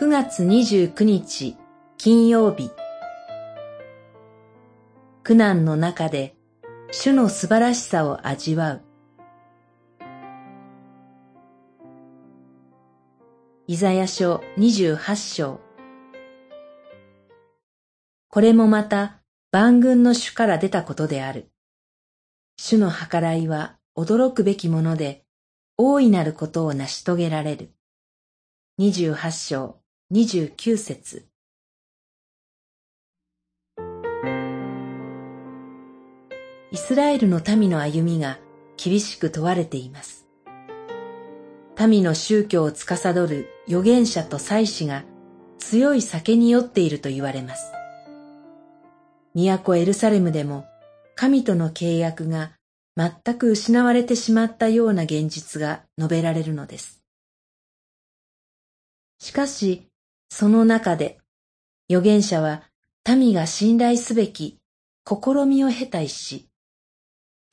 [0.00, 1.58] 9月29日
[1.98, 2.70] 金曜日
[5.22, 6.34] 苦難の中で
[6.90, 8.82] 主の素晴らしさを味わう
[13.66, 15.60] イザヤ書28章
[18.30, 19.20] これもまた
[19.52, 21.50] 万軍の主から出たことである。
[22.56, 25.24] 主の計らいは驚くべきもので、
[25.76, 27.74] 大いなることを成し遂げられる。
[28.78, 29.79] 28章
[30.12, 31.28] 29節
[36.72, 38.40] イスラエルの民の歩みが
[38.76, 40.26] 厳しく問われています。
[41.86, 45.04] 民の宗教を司る預言者と祭司が
[45.60, 47.70] 強い酒に酔っていると言われます。
[49.36, 50.64] 都エルサレムでも
[51.14, 52.50] 神との契約が
[52.96, 57.00] 全く失われてしまったような現実が述べられるのです。
[59.20, 59.89] しかし、
[60.30, 61.18] その中で、
[61.90, 62.62] 預言者は
[63.06, 64.58] 民が信頼すべき
[65.06, 66.48] 試みを経た石、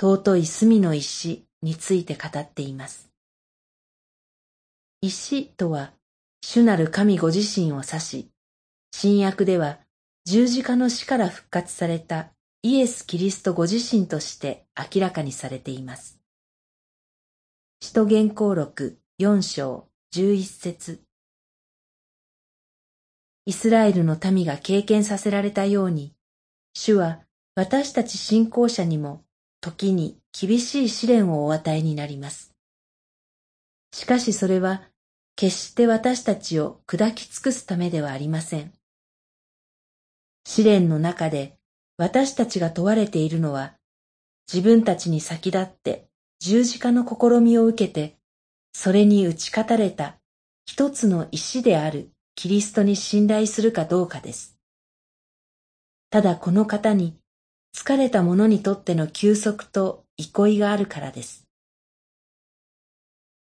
[0.00, 3.10] 尊い隅の石について語っています。
[5.00, 5.92] 石とは、
[6.42, 8.30] 主なる神ご自身を指し、
[8.92, 9.78] 新約では
[10.24, 12.30] 十字架の死から復活された
[12.62, 16.18] イエス・キリストご自身として明らかにされています。
[17.80, 21.05] 使徒言行録4章11節
[23.48, 26.12] イスラエルの民が経験させられたように、
[26.74, 27.20] 主は
[27.54, 29.22] 私たち信仰者にも
[29.60, 32.52] 時に厳しい試練をお与えになります。
[33.92, 34.82] しかしそれは
[35.36, 38.72] 決して私たちを砕き尽くすためではありません。
[40.44, 41.56] 試練の中で
[41.98, 43.74] 私たちが問われているのは、
[44.52, 46.08] 自分たちに先立って
[46.40, 48.16] 十字架の試みを受けて、
[48.72, 50.16] それに打ち勝たれた
[50.66, 54.58] 一つの石であるキリストに信頼するかどうかです。
[56.10, 57.16] ただこの方に
[57.74, 61.48] 疲れた者にとっての休息と憩いがあるからです。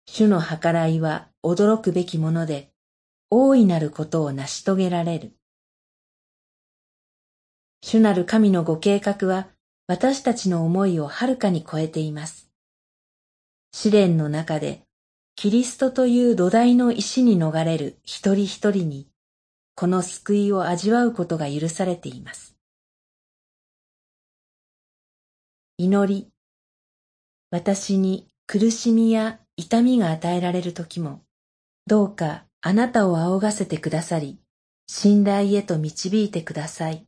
[0.07, 2.69] 主の計らいは驚くべきもので、
[3.29, 5.31] 大いなることを成し遂げられる。
[7.81, 9.47] 主なる神のご計画は
[9.87, 12.51] 私たちの思いをはるかに超えています。
[13.71, 14.83] 試練の中で
[15.35, 19.07] キリストという土台の石に逃れる一人一人に
[19.75, 22.55] この救いを味わうことが許されています。
[25.77, 26.31] 祈り
[27.49, 31.23] 私に苦しみや痛みが与えられる時も
[31.87, 34.39] どうかあなたを仰がせてくださり
[34.85, 37.07] 信頼へと導いてください。